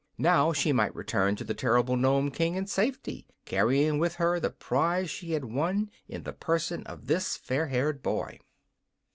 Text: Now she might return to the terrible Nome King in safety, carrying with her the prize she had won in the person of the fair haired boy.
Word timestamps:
Now 0.17 0.51
she 0.51 0.73
might 0.73 0.95
return 0.95 1.35
to 1.35 1.43
the 1.43 1.53
terrible 1.53 1.95
Nome 1.95 2.31
King 2.31 2.55
in 2.55 2.65
safety, 2.65 3.27
carrying 3.45 3.99
with 3.99 4.15
her 4.15 4.39
the 4.39 4.49
prize 4.49 5.11
she 5.11 5.33
had 5.33 5.45
won 5.45 5.91
in 6.09 6.23
the 6.23 6.33
person 6.33 6.81
of 6.87 7.05
the 7.05 7.19
fair 7.19 7.67
haired 7.67 8.01
boy. 8.01 8.39